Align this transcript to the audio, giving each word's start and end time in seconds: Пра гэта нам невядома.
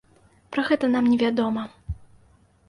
Пра 0.55 0.63
гэта 0.69 0.89
нам 0.95 1.11
невядома. 1.11 1.67